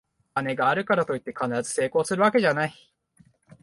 [0.33, 2.73] 金があるからといって必ず成功するわけじゃない